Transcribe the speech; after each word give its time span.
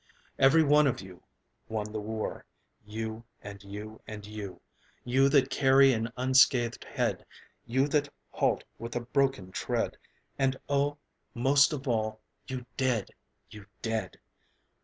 Every 0.39 0.63
one 0.63 0.87
of 0.87 0.99
you 0.99 1.21
won 1.69 1.91
the 1.91 1.99
war, 2.01 2.43
You 2.83 3.23
and 3.43 3.61
you 3.63 4.01
and 4.07 4.25
you 4.25 4.59
You 5.03 5.29
that 5.29 5.51
carry 5.51 5.93
an 5.93 6.11
unscathed 6.17 6.83
head, 6.85 7.23
You 7.67 7.87
that 7.89 8.09
halt 8.31 8.63
with 8.79 8.95
a 8.95 9.01
broken 9.01 9.51
tread, 9.51 9.97
And 10.39 10.57
oh, 10.67 10.97
most 11.35 11.71
of 11.71 11.87
all, 11.87 12.19
you 12.47 12.65
Dead, 12.77 13.09
you 13.51 13.67
Dead! 13.83 14.19